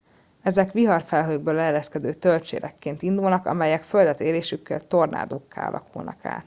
[0.41, 6.39] ezek viharfelhőkből leereszkedő tölcsérekként indulnak amelyek földet érésükkor tornádókká alakulnak át